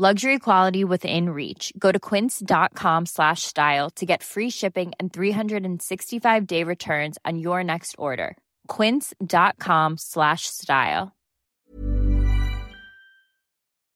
[0.00, 1.74] Luxury quality within reach.
[1.78, 7.96] Go to quince.com slash style to get free shipping and 365-day returns on your next
[7.98, 8.38] order.
[8.66, 11.12] quince.com slash style.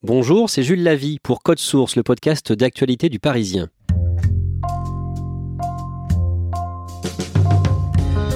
[0.03, 3.71] Bonjour, c'est Jules Lavie pour Code Source, le podcast d'actualité du Parisien.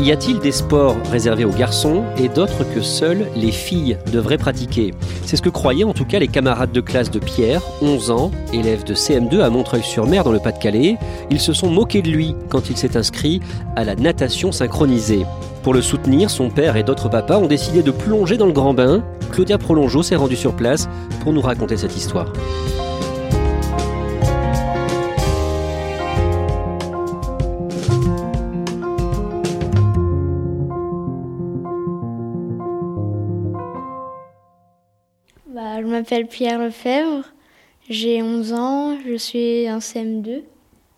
[0.00, 4.94] Y a-t-il des sports réservés aux garçons et d'autres que seules les filles devraient pratiquer?
[5.24, 8.30] C'est ce que croyaient en tout cas les camarades de classe de Pierre, 11 ans,
[8.52, 10.98] élève de CM2 à Montreuil-sur-Mer dans le Pas-de-Calais.
[11.30, 13.40] Ils se sont moqués de lui quand il s'est inscrit
[13.74, 15.26] à la natation synchronisée.
[15.64, 18.74] Pour le soutenir, son père et d'autres papas ont décidé de plonger dans le grand
[18.74, 19.02] bain.
[19.32, 20.88] Claudia Prolongeau s'est rendue sur place
[21.20, 22.32] pour nous raconter cette histoire.
[35.98, 37.24] M'appelle Pierre Lefebvre,
[37.90, 40.42] j'ai 11 ans, je suis en CM2.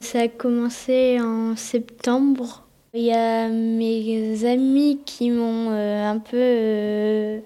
[0.01, 2.67] Ça a commencé en septembre.
[2.93, 7.41] Il y a mes amis qui m'ont euh, un peu euh,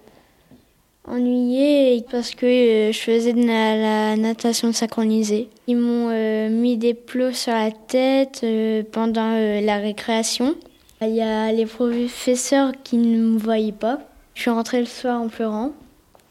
[1.06, 5.48] ennuyée parce que euh, je faisais de la, natation synchronisée.
[5.68, 6.10] Ils m'ont
[6.50, 8.44] mis des plots sur la tête
[8.90, 10.56] pendant la récréation.
[11.02, 14.00] Il y a les professeurs qui ne me voyaient pas.
[14.34, 15.72] Je suis rentrée le soir en pleurant.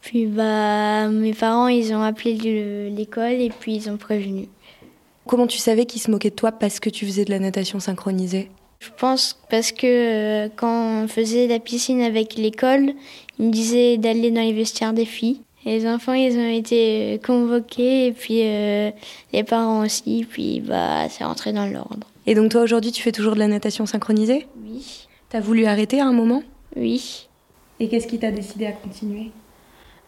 [0.04, 4.48] Puis bah mes parents ils ont appelé le- l'école et puis ils ont prévenu.
[5.26, 7.80] Comment tu savais qu'ils se moquaient de toi parce que tu faisais de la natation
[7.80, 8.50] synchronisée?
[8.80, 12.92] Je pense parce que euh, quand on faisait la piscine avec l'école,
[13.38, 15.40] ils me disaient d'aller dans les vestiaires des filles.
[15.64, 18.90] Et les enfants ils ont été euh, convoqués et puis euh,
[19.32, 20.26] les parents aussi.
[20.28, 22.06] Puis bah c'est rentré dans l'ordre.
[22.26, 24.46] Et donc toi aujourd'hui tu fais toujours de la natation synchronisée?
[24.62, 26.42] Oui, T'as voulu arrêter à un moment?
[26.76, 27.26] Oui.
[27.80, 29.30] Et qu'est-ce qui t'a décidé à continuer?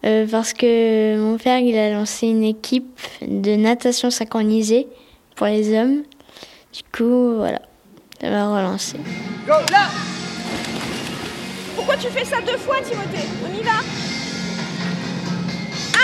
[0.04, 4.86] Euh, parce que mon père il a lancé une équipe de natation synchronisée
[5.34, 6.02] pour les hommes.
[6.72, 7.60] Du coup voilà,
[8.20, 8.98] ça m'a relancé.
[9.46, 9.88] Go, là
[11.74, 13.26] Pourquoi tu fais ça deux fois, Timothée?
[13.44, 13.80] On y va?
[15.94, 15.98] 1,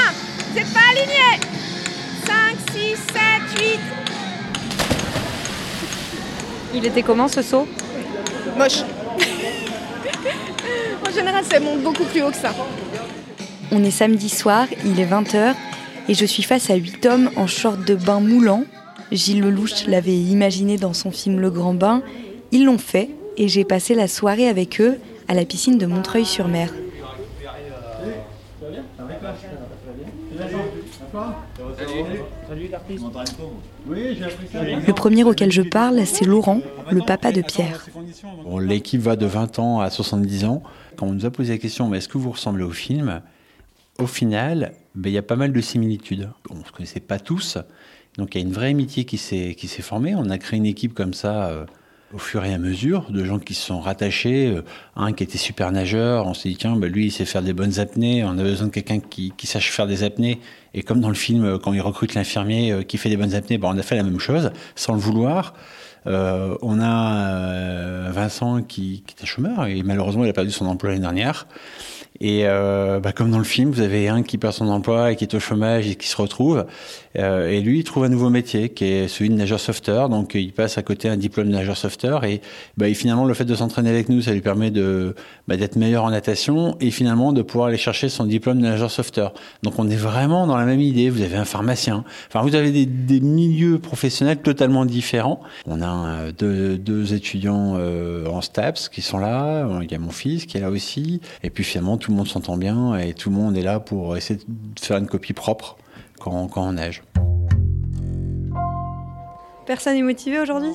[0.49, 1.39] vous n'êtes pas alignés
[2.27, 3.05] 5, 6, 7,
[3.61, 3.79] 8.
[6.75, 7.69] Il était comment ce saut?
[8.57, 8.83] Moche.
[11.07, 12.55] en général, ça monte beaucoup plus haut que ça.
[13.75, 15.55] On est samedi soir, il est 20h
[16.07, 18.65] et je suis face à huit hommes en short de bain moulant.
[19.11, 22.03] Gilles Lelouch l'avait imaginé dans son film Le Grand Bain.
[22.51, 26.71] Ils l'ont fait et j'ai passé la soirée avec eux à la piscine de Montreuil-sur-Mer.
[34.87, 36.61] Le premier auquel je parle, c'est Laurent,
[36.91, 37.87] le papa de Pierre.
[38.61, 40.63] L'équipe va de 20 ans à 70 ans.
[40.97, 43.23] Quand on nous a posé la question, mais est-ce que vous ressemblez au film?
[43.99, 46.31] Au final, ben, il y a pas mal de similitudes.
[46.51, 47.59] On ne se connaissait pas tous,
[48.17, 50.15] donc il y a une vraie amitié qui s'est formée.
[50.15, 51.67] On a créé une équipe comme ça euh,
[52.13, 54.49] au fur et à mesure, de gens qui se sont rattachés.
[54.49, 54.63] Euh,
[54.97, 57.53] un qui était super nageur, on s'est dit, tiens, ben, lui, il sait faire des
[57.53, 60.41] bonnes apnées, on a besoin de quelqu'un qui, sache faire des apnées.
[60.75, 63.59] Et comme dans le film, euh, quand il recrute l'infirmier qui fait des bonnes apnées,
[63.59, 65.55] ben, on a fait la même chose, sans le vouloir.
[66.05, 71.03] On a Vincent qui, qui était chômeur et malheureusement il a perdu son emploi l'année
[71.03, 71.47] dernière.
[72.25, 75.17] Et euh, bah, comme dans le film, vous avez un qui perd son emploi et
[75.17, 76.65] qui est au chômage et qui se retrouve.
[77.19, 80.09] Euh, et lui, il trouve un nouveau métier qui est celui de nageur sauveteur.
[80.09, 82.25] Donc il passe à côté un diplôme de nageur sauveteur.
[82.25, 82.41] Et
[82.77, 85.17] bah, finalement, le fait de s'entraîner avec nous, ça lui permet de
[85.49, 88.93] bah, d'être meilleur en natation et finalement de pouvoir aller chercher son diplôme de nageur
[88.93, 89.35] sauveteur.
[89.65, 91.11] Donc on est vraiment dans la même idée.
[91.11, 92.05] Vous avez un pharmacien.
[92.29, 95.41] Enfin, vous avez des, milieux professionnels totalement différents.
[95.67, 97.77] On a euh, deux, étudiants
[98.31, 99.67] en STAPS qui sont là.
[99.83, 101.21] Il y a mon fils qui est là aussi.
[101.43, 104.17] Et puis finalement, tout le monde s'entend bien et tout le monde est là pour
[104.17, 105.77] essayer de faire une copie propre
[106.21, 107.03] quand, quand on nage.
[109.67, 110.73] Personne n'est motivé aujourd'hui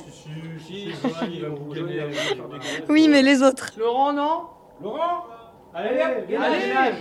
[2.90, 3.72] Oui, mais les autres.
[3.78, 4.44] Laurent, non
[4.82, 5.26] Laurent
[5.74, 6.96] Allez, allez, nage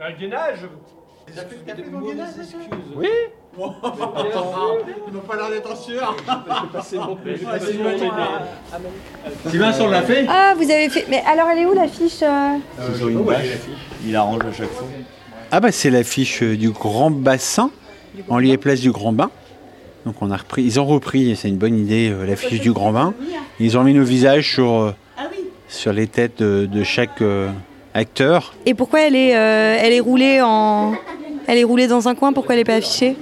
[0.00, 0.68] Un gainage.
[2.96, 3.08] Oui
[3.58, 6.16] Il m'a pas l'air d'être sûr
[9.50, 11.06] Sylvain, on l'a fait Ah, vous avez fait.
[11.08, 12.56] Mais alors, elle est où la fiche euh
[14.06, 14.86] Il arrange à chaque fois.
[15.50, 17.70] Ah bah c'est l'affiche du Grand Bassin,
[18.28, 19.30] en lieu et place du Grand Bain.
[20.04, 22.92] Donc on a repris, ils ont repris, c'est une bonne idée, euh, l'affiche du grand
[22.92, 23.12] bain.
[23.60, 24.94] Ils ont mis nos visages sur, euh,
[25.68, 27.48] sur les têtes de, de chaque euh,
[27.92, 28.54] acteur.
[28.64, 30.94] Et pourquoi elle est, euh, elle est roulée en,
[31.46, 33.16] elle est roulée dans un coin Pourquoi elle n'est pas affichée?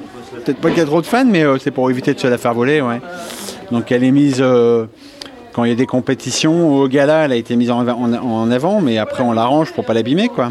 [0.45, 2.27] Peut-être pas qu'il y a trop de fans, mais euh, c'est pour éviter de se
[2.27, 2.81] la faire voler.
[2.81, 3.01] Ouais.
[3.71, 4.87] Donc elle est mise euh,
[5.53, 6.75] quand il y a des compétitions.
[6.77, 9.85] Au gala, elle a été mise en, en- en avant, mais après on l'arrange pour
[9.85, 10.29] pas l'abîmer.
[10.29, 10.51] quoi.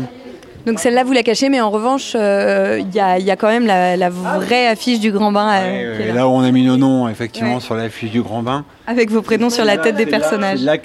[0.66, 3.50] Donc celle-là, vous la cachez, mais en revanche, euh, il y, a, y a quand
[3.50, 6.66] même la, la vraie affiche du grand bain euh, là, là où on a mis
[6.66, 7.60] nos noms, effectivement, Ouais.
[7.62, 8.66] sur l'affiche du grand bain.
[8.88, 10.57] avec vos prénoms sur la tête des personnages.
[10.60, 10.77] C'est là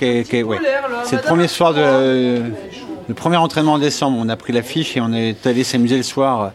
[0.47, 0.59] ouais.
[1.05, 2.43] C'est le premier soir de.
[3.09, 4.19] Le premier entraînement en décembre.
[4.21, 6.53] On a pris l'affiche et on est allé s'amuser le soir.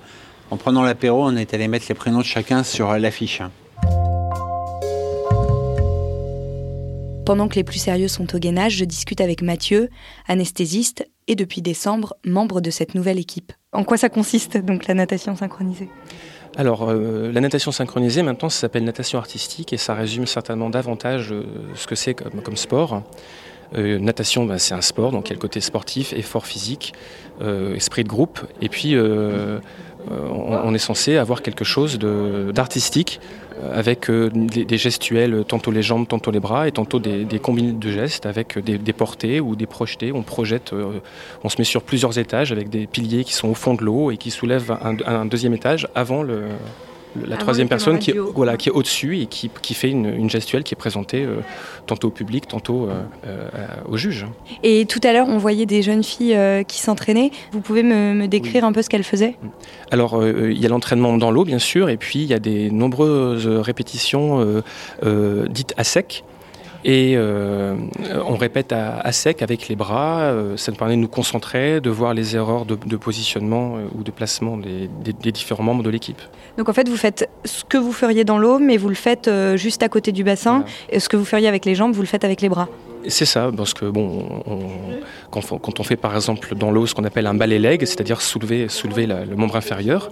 [0.51, 3.41] En prenant l'apéro, on est allé mettre les prénoms de chacun sur euh, l'affiche.
[7.25, 9.89] Pendant que les plus sérieux sont au gainage, je discute avec Mathieu,
[10.27, 13.51] anesthésiste et depuis décembre, membre de cette nouvelle équipe.
[13.73, 15.89] En quoi ça consiste donc la natation synchronisée?
[16.55, 21.31] Alors, euh, la natation synchronisée, maintenant, ça s'appelle natation artistique et ça résume certainement davantage
[21.31, 21.43] euh,
[21.73, 23.01] ce que c'est comme, comme sport.
[23.75, 26.93] Euh, natation, ben, c'est un sport, donc il y a le côté sportif, effort physique,
[27.41, 28.39] euh, esprit de groupe.
[28.61, 28.95] Et puis,
[30.09, 33.19] on, on est censé avoir quelque chose d'artistique
[33.63, 37.39] euh, avec euh, des, gestuels, tantôt les jambes, tantôt les bras, et tantôt des, des
[37.39, 40.11] combinés de gestes avec des, portées ou des projetés.
[40.11, 40.99] On euh,
[41.49, 44.17] se met sur plusieurs étages avec des piliers qui sont au fond de l'eau et
[44.17, 46.47] qui soulèvent un, deuxième étage avant le-
[47.27, 50.63] la troisième personne qui voilà, qui est au-dessus et qui, qui fait une, une gestuelle
[50.63, 51.37] qui est présentée euh,
[51.85, 53.47] tantôt au public, tantôt euh, euh,
[53.87, 54.25] au juge.
[54.63, 57.31] Et tout à l'heure, on voyait des jeunes filles qui s'entraînaient.
[57.51, 59.35] Vous pouvez me, me décrire un peu ce qu'elles faisaient?
[59.91, 62.69] Alors, il y a l'entraînement dans l'eau, bien sûr, et puis il y a des
[62.71, 64.63] nombreuses répétitions
[65.49, 66.23] dites à sec.
[66.87, 67.73] Et euh,
[68.27, 70.19] on répète à, à sec avec les bras.
[70.21, 73.85] euh, ça nous permet de nous concentrer, de voir les erreurs de, de positionnement euh,
[73.97, 76.21] ou de placement des, des- des différents membres de l'équipe.
[76.59, 79.29] Donc en fait, vous faites ce que vous feriez dans l'eau, mais vous le faites
[79.55, 80.63] juste à côté du bassin.
[80.91, 82.67] Et ce que vous feriez avec les jambes, vous le faites avec les bras.
[83.07, 84.59] C'est ça, parce que bon, on-
[85.31, 87.79] quand, on- quand on fait par exemple dans l'eau ce qu'on appelle un balai leg,
[87.83, 90.11] c'est-à-dire soulever, soulever la- le membre inférieur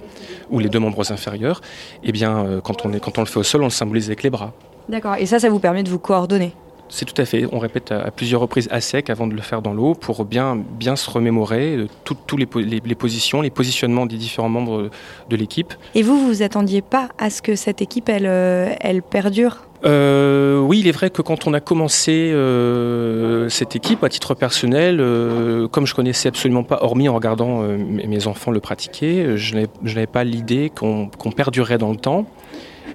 [0.50, 1.62] ou les deux membres inférieurs,
[2.04, 4.24] eh bien quand on, est, quand on le fait au sol, on le symbolise avec
[4.24, 4.54] les bras.
[4.89, 5.15] D'accord.
[5.18, 6.53] Et ça, ça vous permet de vous coordonner.
[6.89, 7.47] C'est tout à fait.
[7.51, 10.25] On répète à, à plusieurs reprises à sec avant de le faire dans l'eau pour
[10.25, 14.89] bien, bien se remémorer tous les, les- les positions, les positionnements des différents membres
[15.30, 15.74] de l'équipe.
[15.95, 19.63] Et vous, vous vous attendiez pas à ce que cette équipe, elle, euh, elle perdure?
[19.85, 24.33] Euh, oui, il est vrai que quand on a commencé euh, cette équipe à titre
[24.33, 29.56] personnel, euh, comme je connaissais absolument pas, hormis en regardant mes enfants le pratiquer, je
[29.56, 32.25] n'avais pas l'idée qu'on qu'on perdurait dans le temps.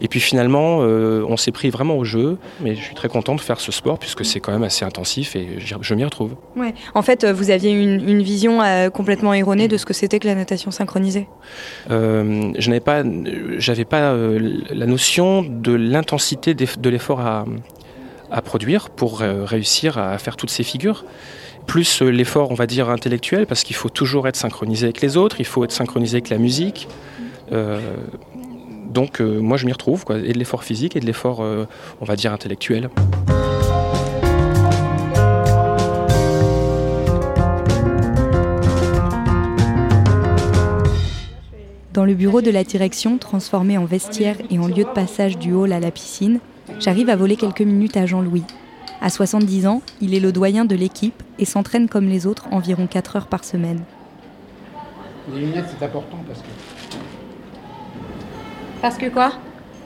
[0.01, 2.39] Et puis finalement, euh, on s'est pris vraiment au jeu.
[2.61, 5.37] Mais je suis très content de faire ce sport puisque c'est quand même assez intensif
[5.37, 6.35] et je m'y retrouve.
[6.57, 6.75] Ouais.
[6.95, 10.19] En fait, euh, vous aviez une, une vision euh, complètement erronée de ce que c'était
[10.19, 11.29] que la natation synchronisée.
[11.91, 13.03] Euh, je n'avais pas,
[13.59, 17.45] j'avais pas la notion de l'intensité de l'effort à,
[18.31, 21.05] à produire pour réussir à faire toutes ces figures.
[21.67, 25.37] Plus l'effort, on va dire, intellectuel, parce qu'il faut toujours être synchronisé avec les autres,
[25.39, 26.89] il faut être synchronisé avec la musique.
[27.53, 27.79] Euh,
[28.89, 31.67] donc euh, moi je m'y retrouve, quoi, et de l'effort physique et de l'effort, euh,
[32.01, 32.91] on va dire, intellectuel.
[41.93, 45.53] Dans le bureau de la direction, transformé en vestiaire et en lieu de passage du
[45.53, 46.39] hall à la piscine,
[46.79, 48.45] j'arrive à voler quelques minutes à Jean-Louis.
[49.01, 52.87] À 70 ans, il est le doyen de l'équipe et s'entraîne comme les autres environ
[52.87, 53.83] 4 heures par semaine.
[55.35, 56.47] Les lunettes, c'est important parce que
[58.81, 59.33] Parce que quoi?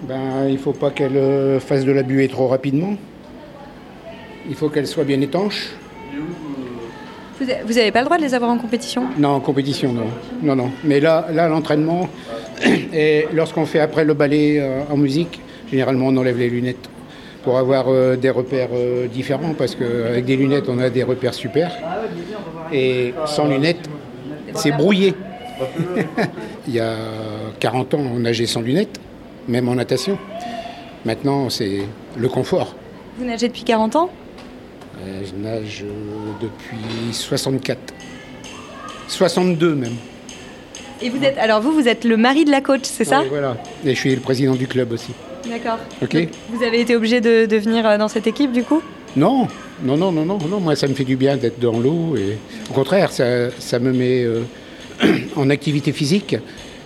[0.03, 2.95] Ben, il faut pas qu'elle euh, fasse de la buée trop rapidement.
[4.49, 5.71] Il faut qu'elle soit bien étanche.
[7.39, 9.05] Vous n'avez pas le droit de les avoir en compétition?
[9.19, 10.07] Non, en compétition, non.
[10.43, 10.71] Non, non.
[10.85, 12.09] Mais là, là l'entraînement,
[12.93, 16.89] et lorsqu'on fait après le ballet euh, en musique, généralement, on enlève les lunettes
[17.43, 21.35] pour avoir euh, des repères euh, différents parce qu'avec des lunettes, on a des repères
[21.35, 21.73] super.
[22.73, 23.89] Et sans lunettes,
[24.55, 25.15] c'est brouillé.
[26.69, 26.95] Il y a
[27.63, 28.99] 40 ans, on nageait sans lunettes,
[29.47, 30.19] même en natation.
[31.05, 31.83] Maintenant, c'est
[32.19, 32.75] le confort.
[33.17, 34.11] Vous nagez depuis 40 ans?
[35.01, 37.79] Euh, Je nage euh, depuis 64.
[39.07, 39.93] 62 même.
[41.03, 43.21] Et vous êtes alors vous vous êtes le mari de la coach, c'est ça?
[43.21, 43.57] Oui, voilà.
[43.85, 45.13] Et je suis le président du club aussi.
[45.49, 45.79] D'accord.
[46.03, 46.17] Ok.
[46.17, 48.83] Donc, vous avez été obligé de, de venir euh, dans cette équipe du coup?
[49.15, 49.47] Non,
[49.85, 50.59] non, non, non, non, non.
[50.59, 52.17] Moi, ça me fait du bien d'être dans l'eau.
[52.17, 52.39] Et
[52.71, 54.43] au contraire, ça, ça me met euh,
[55.37, 56.35] en activité physique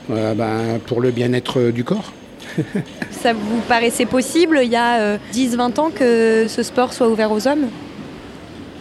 [0.09, 2.13] ben, pour le bien-être du corps.
[3.11, 7.47] Ça vous paraissait possible il y a 10-20 ans que ce sport soit ouvert aux
[7.49, 7.67] hommes?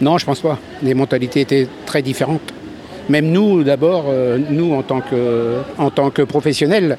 [0.00, 0.58] Non, je pense pas.
[0.82, 2.52] Les mentalités étaient très différentes.
[3.08, 6.98] Même nous, d'abord, euh, nous en tant que, en tant que professionnels,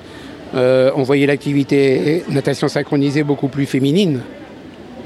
[0.56, 4.22] euh, on voyait l'activité natation synchronisée beaucoup plus féminine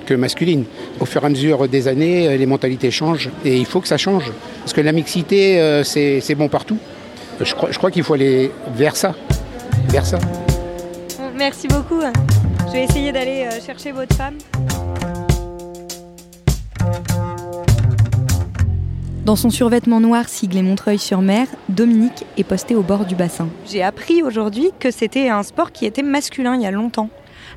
[0.05, 0.65] que masculine.
[0.99, 3.97] Au fur et à mesure des années, les mentalités changent et il faut que ça
[3.97, 4.31] change.
[4.59, 6.77] Parce que la mixité, c'est bon partout.
[7.43, 9.15] Je crois, je crois qu'il faut aller vers ça.
[9.89, 10.19] Vers ça.
[11.35, 12.01] Merci beaucoup.
[12.67, 14.37] Je vais essayer d'aller chercher votre femme.
[19.25, 23.47] Dans son survêtement noir siglé Montreuil-sur-Mer, Dominique est postée au bord du bassin.
[23.69, 27.09] J'ai appris aujourd'hui que c'était un sport qui était masculin il y a longtemps.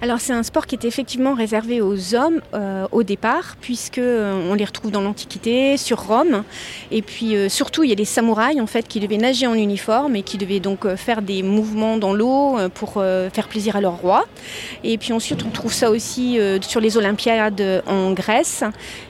[0.02, 4.50] Alors c'est un sport qui était effectivement réservé aux hommes euh, au départ, puisque euh,
[4.50, 6.42] on les retrouve dans l'Antiquité, sur Rome,
[6.90, 9.54] et puis euh, surtout il y a les samouraïs en fait qui devaient nager en
[9.54, 13.96] uniforme et qui devaient donc faire des mouvements dans l'eau pour faire plaisir à leur
[13.96, 14.24] roi.
[14.82, 18.64] Et puis ensuite on trouve ça aussi sur les Olympiades en Grèce.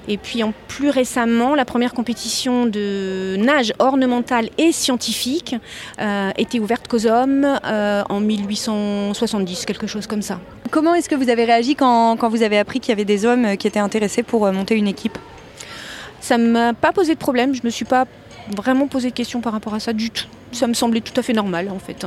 [0.08, 5.56] Et puis en plus récemment, la première compétition de nage ornementale et scientifique
[6.36, 10.38] était ouverte qu'aux hommes en 1870, quelque chose comme ça.
[10.74, 13.56] Comment est-ce que vous avez réagi quand, vous avez appris qu'il y avait des hommes
[13.56, 15.16] qui étaient intéressés pour euh, monter une équipe?
[16.18, 18.06] Ça ne m'a pas posé de problème, je ne me suis pas
[18.56, 20.26] vraiment posé de questions par rapport à ça du tout.
[20.50, 22.04] Ça me semblait tout à fait normal en fait.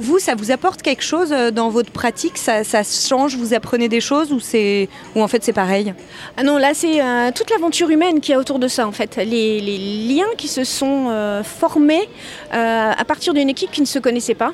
[0.00, 2.38] Vous, ça vous apporte quelque chose euh, dans votre pratique?
[2.38, 5.92] Ça, change Vous apprenez des choses ou, c'est, ou en fait c'est pareil?
[6.38, 9.16] Ah Non, là c'est euh, toute l'aventure humaine qui est autour de ça en fait.
[9.16, 12.08] Les, liens qui se sont euh, formés
[12.50, 14.52] à partir d'une équipe qui ne se connaissait pas.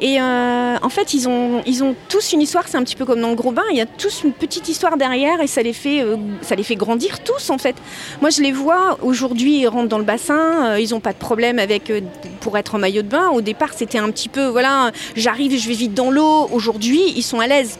[0.00, 3.20] Et en fait, ils ont, ils ont tous une histoire, c'est un petit peu comme
[3.20, 5.72] dans le gros bain, il y a tous une petite histoire derrière et ça les
[5.72, 6.04] fait,
[6.40, 7.76] ça les fait grandir tous en fait.
[8.20, 11.58] Moi je les vois aujourd'hui, ils rentrent dans le bassin, ils n'ont pas de problème
[11.58, 11.92] avec
[12.40, 13.28] pour être en maillot de bain.
[13.30, 14.83] Au départ, c'était un petit peu, voilà,
[15.16, 16.48] j'arrive, je vais vite dans l'eau.
[16.52, 17.78] Aujourd'hui, ils sont à l'aise.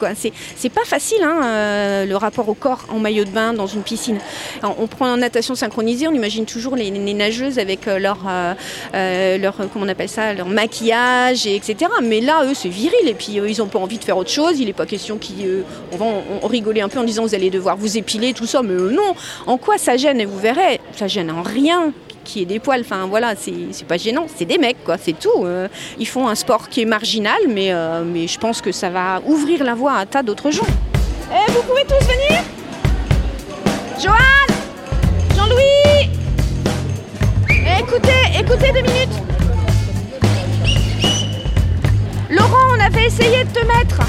[0.56, 3.82] C'est, pas facile hein, euh, le rapport au corps en maillot de bain dans une
[3.82, 4.18] piscine.
[4.62, 9.56] on prend en natation synchronisée, on imagine toujours les, nageuses avec euh, leur, euh, leur,
[9.72, 11.90] comment on appelle ça, leur maquillage, et etc.
[12.02, 13.06] Mais là, eux, c'est viril.
[13.06, 14.58] Et puis, ils n'ont pas envie de faire autre chose.
[14.58, 15.62] Il n'est pas question qu'ils.
[15.92, 18.62] on va rigoler un peu en disant vous allez devoir vous épiler, tout ça.
[18.62, 19.14] Mais non,
[19.46, 20.20] en quoi ça gêne?
[20.20, 21.92] Et vous verrez, ça gêne en rien
[22.24, 22.80] qui est des poils.
[22.80, 25.44] Enfin voilà, c'est pas gênant, c'est des mecs quoi, c'est tout.
[25.44, 25.68] Euh.
[25.98, 29.20] ils font un sport qui est marginal, mais, euh, mais je pense que ça va
[29.26, 30.66] ouvrir la voie à un tas d'autres gens.
[31.30, 32.42] Eh, vous pouvez tous venir?
[34.02, 34.56] Joanne
[35.36, 36.10] Jean-Louis
[37.50, 39.18] eh, Écoutez, écoutez deux minutes.
[42.30, 44.00] Laurent, on avait essayé de te mettre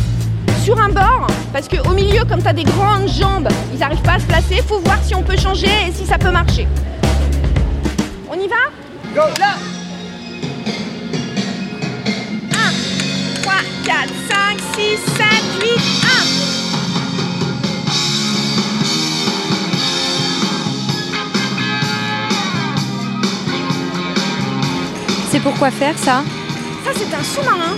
[0.64, 4.14] sur un bord, parce qu'au milieu, comme tu as des grandes jambes, ils n'arrivent pas
[4.14, 6.68] à se placer, faut voir si on peut changer et si ça peut marcher.
[8.36, 8.56] On y va?
[9.14, 9.54] Go Là
[12.52, 12.56] 1,
[13.42, 13.54] 3,
[13.86, 15.26] 4, 5, 6, 7,
[15.62, 16.46] 8, 1
[25.32, 26.24] C'est pourquoi faire ça?
[26.84, 27.78] Ça c'est un sous-marin.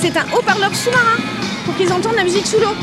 [0.00, 1.18] C'est un haut-parleur sous-marin
[1.64, 2.74] pour qu'ils entendent la musique sous l'eau.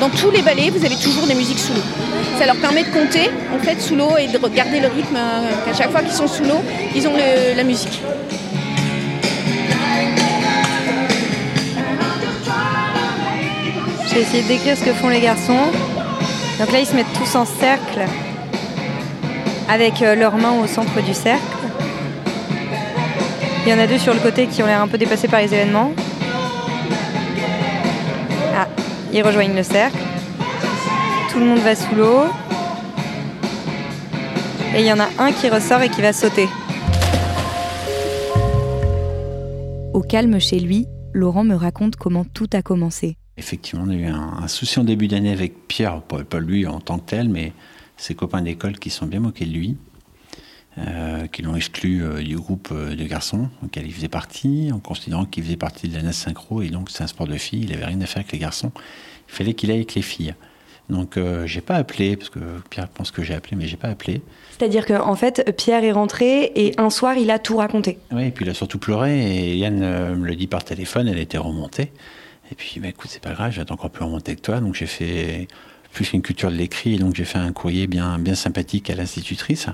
[0.00, 2.03] Dans tous les ballets, vous avez toujours des musiques sous l'eau.
[2.38, 5.16] Ça leur permet de compter en fait sous l'eau et de regarder le rythme.
[5.16, 6.62] Euh, à chaque fois qu'ils sont sous l'eau,
[6.94, 7.14] ils ont
[7.56, 8.00] la musique.
[14.14, 15.72] J'ai essayé de décrire ce que font les garçons.
[16.60, 18.04] Donc là, ils se mettent tous en cercle
[19.68, 21.42] avec euh, leurs mains au centre du cercle.
[23.66, 25.40] Il y en a deux sur le côté qui ont l'air un peu dépassés par
[25.40, 25.90] les événements.
[28.56, 28.68] Ah,
[29.12, 29.96] ils rejoignent le cercle.
[31.34, 32.26] Tout le monde va sous l'eau.
[34.72, 36.46] Et il y en a un qui ressort et qui va sauter.
[39.92, 43.16] Au calme chez lui, Laurent me raconte comment tout a commencé.
[43.36, 47.00] Effectivement, on a eu un, souci en début d'année avec Pierre, pas, lui en tant
[47.00, 47.52] que tel, mais
[47.96, 49.76] ses copains d'école qui sont bien moqués de lui,
[50.78, 54.78] euh, qui l'ont exclu euh, du groupe euh, de garçons auquel il faisait partie, en
[54.78, 57.62] considérant qu'il faisait partie de la NAS synchro et donc c'est un sport de filles,
[57.64, 58.70] il n'avait rien à faire avec les garçons,
[59.28, 60.36] il fallait qu'il aille avec les filles.
[60.90, 63.88] Donc euh, j'ai pas appelé, parce que Pierre pense que j'ai appelé, mais j'ai pas
[63.88, 64.20] appelé.
[64.50, 67.98] C'est-à-dire qu'en en fait, Pierre est rentré et un soir, il a tout raconté.
[68.12, 71.08] Oui, et puis il a surtout pleuré, et Yann euh, me le dit par téléphone,
[71.08, 71.92] elle était remontée.
[72.52, 74.60] Et puis, bah, écoute, c'est pas grave, j'attends encore plus remonter que toi.
[74.60, 75.48] Donc j'ai fait
[75.92, 78.94] plus qu'une culture de l'écrit, et donc j'ai fait un courrier bien, bien sympathique à
[78.94, 79.68] l'institutrice.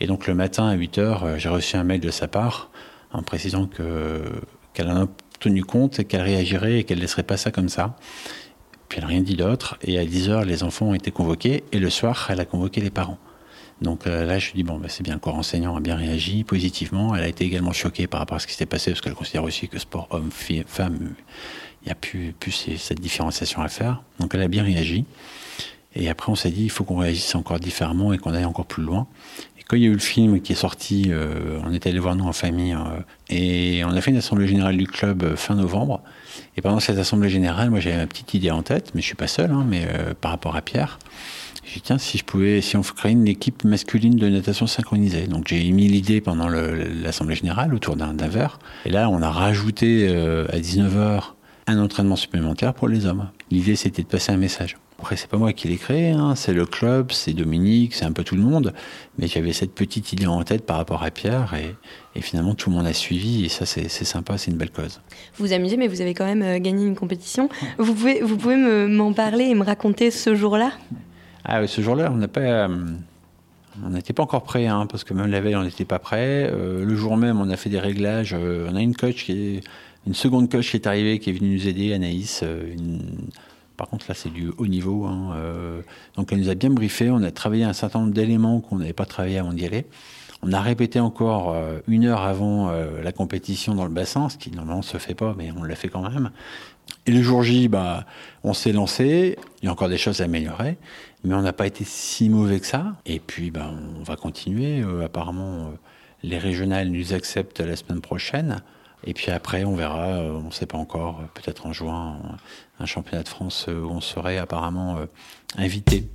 [0.00, 2.70] Et donc le matin à 8 h euh, j'ai reçu un mail de sa part
[3.12, 4.22] en précisant que
[4.72, 5.06] qu'elle en a
[5.40, 7.96] tenu compte et qu'elle réagirait et qu'elle laisserait pas ça comme ça.
[8.88, 9.78] Puis elle n'a rien dit d'autre.
[9.82, 11.64] Et à 10h, les enfants ont été convoqués.
[11.72, 13.18] Et le soir, elle a convoqué les parents.
[13.80, 16.44] Donc euh, là, je dis, bon, bah, c'est bien, le corps enseignant a bien réagi
[16.44, 17.14] positivement.
[17.14, 19.44] Elle a été également choquée par rapport à ce qui s'était passé, parce qu'elle considère
[19.44, 20.98] aussi que sport homme, fille, femme,
[21.82, 22.34] il n'y a plus
[22.76, 24.02] cette différenciation à faire.
[24.18, 25.04] Donc elle a bien réagi.
[25.94, 28.66] Et après, on s'est dit, il faut qu'on réagisse encore différemment et qu'on aille encore
[28.66, 29.06] plus loin.
[29.68, 32.16] Quand il y a eu le film qui est sorti, euh, on est allé voir
[32.16, 35.56] nous en famille euh, et on a fait une assemblée générale du club euh, fin
[35.56, 36.00] novembre.
[36.56, 39.14] Et pendant cette assemblée générale, moi j'avais ma petite idée en tête, mais je suis
[39.14, 39.86] pas seul, hein, mais
[40.22, 40.98] par rapport à Pierre.
[41.66, 45.26] J'ai dit, tiens, si je pouvais, si on créait une équipe masculine de natation synchronisée.
[45.26, 48.58] Donc j'ai émis l'idée pendant l'assemblée générale autour d'un verre.
[48.86, 51.34] Et là, on a rajouté à 19h
[51.66, 53.28] un entraînement supplémentaire pour les hommes.
[53.50, 54.78] L'idée, c'était de passer un message.
[55.00, 56.34] Après, c'est pas moi qui l'ai créé, hein.
[56.34, 58.74] c'est le club, c'est Dominique, c'est un peu tout le monde.
[59.16, 61.76] Mais j'avais cette petite idée en tête par rapport à Pierre et,
[62.20, 65.00] finalement tout le monde a suivi et ça, c'est sympa, c'est une belle cause.
[65.36, 67.48] Vous vous amusez, mais vous avez quand même euh, gagné une compétition.
[67.78, 70.72] Vous pouvez, vous pouvez m'en parler et me raconter ce jour-là?
[71.44, 72.40] Ah, ce jour-là, on n'a pas.
[72.40, 72.68] Euh,
[73.86, 76.50] on n'était pas encore prêt, hein, parce que même la veille, on n'était pas prêt.
[76.52, 78.34] Euh, le jour même, on a fait des réglages.
[78.34, 79.60] on a une coach qui est,
[80.08, 82.42] une seconde coach qui est arrivée, qui est venue nous aider, Anaïs.
[82.42, 83.00] Une,
[83.78, 85.06] par contre, là, c'est du haut niveau.
[85.06, 85.80] Hein, euh,
[86.16, 87.10] donc, elle nous a bien briefé.
[87.10, 89.86] On a travaillé un certain nombre d'éléments qu'on n'avait pas travaillé avant d'y aller.
[90.42, 94.36] On a répété encore euh, une heure avant euh, la compétition dans le bassin, ce
[94.36, 96.30] qui normalement se fait pas, mais on l'a fait quand même.
[97.06, 98.04] Et le jour J, bah,
[98.42, 99.38] on s'est lancé.
[99.62, 100.76] Il y a encore des choses à améliorer,
[101.22, 102.96] mais on n'a pas été si mauvais que ça.
[103.06, 103.70] Et puis, bah,
[104.00, 104.82] on va continuer.
[105.04, 105.72] apparemment,
[106.24, 108.60] les régionales nous acceptent la semaine prochaine.
[109.04, 112.18] Et puis après, on verra, on ne sait pas encore, peut-être en juin,
[112.80, 115.06] un championnat de France euh, où on serait apparemment euh,
[115.56, 116.08] invité.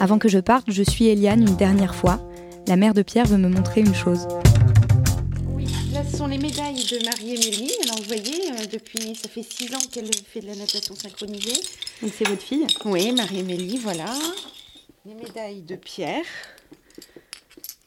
[0.00, 2.20] Avant que je parte, je suis Eliane une dernière fois.
[2.66, 4.28] La mère de Pierre veut me montrer une chose.
[5.48, 7.72] Oui, là ce sont les médailles de Marie-Émilie.
[7.84, 11.60] Alors vous voyez, euh, depuis, ça fait six ans qu'elle fait de la natation synchronisée.
[12.02, 12.66] Donc c'est votre fille?
[12.84, 14.14] Oui, Marie-Émilie, voilà.
[15.04, 16.24] Les médailles de Pierre.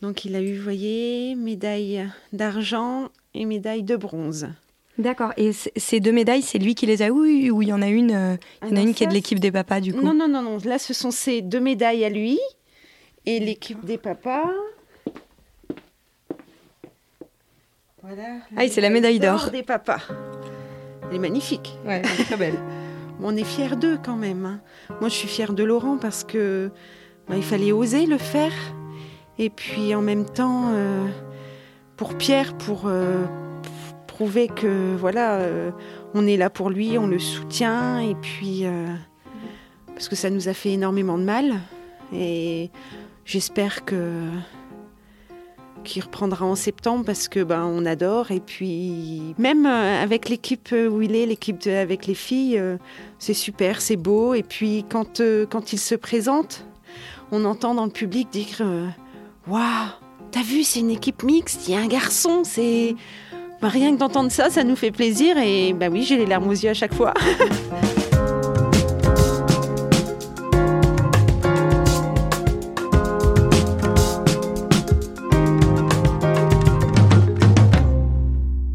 [0.01, 4.48] Donc il a eu, vous voyez, médaille d'argent et médaille de bronze.
[4.98, 5.31] D'accord.
[5.38, 7.88] Et ces deux médailles, c'est lui qui les a eu ou il y en a
[7.88, 10.01] une, euh, il y en a une qui est de l'équipe des papas du coup
[10.01, 10.58] Non, non, non, non.
[10.65, 12.39] Là, ce sont ces deux médailles à lui
[13.25, 14.50] et l'équipe des papas.
[18.03, 18.39] Voilà.
[18.58, 19.50] Ah, c'est la médaille d'or.
[19.51, 20.01] des papas.
[21.10, 21.75] Elle est magnifique.
[21.86, 22.60] Ouais, elle est très belle.
[23.24, 24.46] on est fiers d'eux quand même.
[24.46, 24.62] Hein.
[25.00, 26.72] Moi, je suis fière de Laurent parce que
[27.27, 28.53] bah, il fallait oser le faire.
[29.39, 31.08] Et puis en même temps, euh,
[31.98, 33.26] pour Pierre, pour, euh,
[34.08, 35.72] prouver que voilà, euh,
[36.13, 38.65] on est là pour lui, on le soutient, et puis
[39.88, 41.54] parce que ça nous a fait énormément de mal,
[42.13, 42.70] et
[43.26, 44.28] j'espère que
[45.84, 48.30] qu'il reprendra en septembre parce que ben on adore.
[48.30, 52.62] Et puis même avec l'équipe où il est l'équipe avec les filles
[53.17, 54.36] c'est super c'est beau.
[54.36, 56.67] Et puis quand quand il se présente
[57.32, 58.62] on entend dans le public dire
[59.47, 59.89] waouh
[60.32, 62.95] t'as vu c'est une équipe mixte il y a un garçon c'est
[63.62, 66.47] bah, rien que d'entendre ça, ça nous fait plaisir et bah oui, j'ai les larmes
[66.47, 67.13] aux yeux à chaque fois.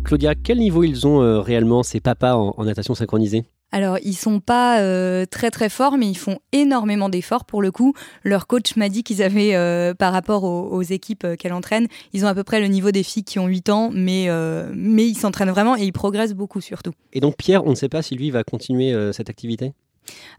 [0.07, 3.43] Claudia, quel niveau ils ont euh, réellement ces papas en natation synchronisée?
[3.73, 7.73] Alors, ils sont pas euh, très très forts, mais ils font énormément d'efforts pour le
[7.73, 7.93] coup.
[8.23, 12.29] Leur coach m'a dit qu'ils avaient, euh, par rapport aux, équipes qu'elle entraîne, ils ont
[12.29, 14.29] à peu près le niveau des filles qui ont 8 ans, mais,
[14.77, 16.93] mais ils s'entraînent vraiment et ils progressent beaucoup surtout.
[17.13, 19.73] Et donc Pierre, on ne sait pas si lui va continuer cette activité?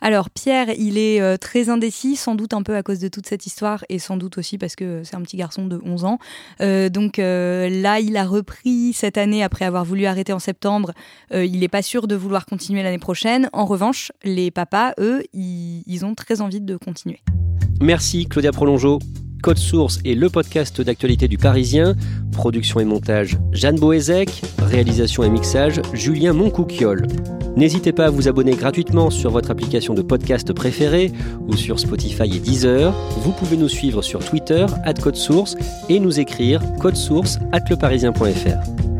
[0.01, 3.27] Alors Pierre, il est euh, très indécis, sans doute un peu à cause de toute
[3.27, 6.19] cette histoire et sans doute aussi parce que c'est un petit garçon de 11 ans.
[6.61, 10.91] Euh, donc euh, là, il a repris cette année après avoir voulu arrêter en septembre.
[11.33, 13.49] il n'est pas sûr de vouloir continuer l'année prochaine.
[13.53, 17.19] En revanche, les papas, eux, ils ont très envie de continuer.
[17.81, 18.99] Merci Claudia Prolongeau.
[19.47, 21.95] Code Source est le podcast d'actualité du Parisien.
[22.33, 24.41] Production et montage Jeanne Boézek.
[24.59, 27.07] Réalisation et mixage Julien Moncouquiole.
[27.55, 31.13] N'hésitez pas à vous abonner gratuitement sur votre application de podcast préférée
[31.47, 32.93] ou sur Spotify et Deezer.
[33.21, 35.55] Vous pouvez nous suivre sur Twitter, at Code Source,
[35.87, 36.61] et nous écrire
[36.93, 38.96] source at leparisien.fr.